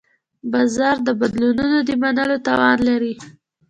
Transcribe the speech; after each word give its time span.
بازار 0.51 0.95
د 1.07 1.09
بدلونونو 1.19 1.77
د 1.87 1.89
منلو 2.01 2.37
توان 2.47 2.77
لري. 2.89 3.13